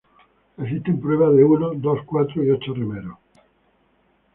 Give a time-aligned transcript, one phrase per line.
[0.57, 3.19] Existen pruebas de uno, dos, cuatro y ocho remeros.